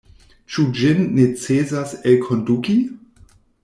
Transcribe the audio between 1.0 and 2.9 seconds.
necesas elkonduki?